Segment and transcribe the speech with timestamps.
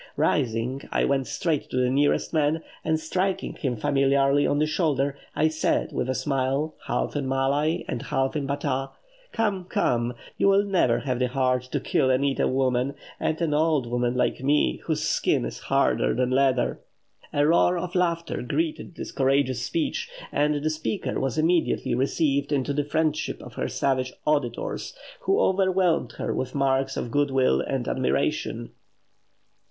[0.17, 5.15] Rising, I went straight to the nearest man, and striking him familiarly on the shoulder,
[5.35, 8.89] I said, with a smile, half in Malay and half in Battah,
[9.31, 13.39] 'Come, come, you will never have the heart to kill and eat a woman, and
[13.41, 16.79] an old woman like me, whose skin is harder than leather!'"
[17.31, 22.73] A roar of laughter greeted this courageous speech, and the speaker was immediately received into
[22.73, 28.71] the friendship of her savage auditors, who overwhelmed her with marks of goodwill and admiration.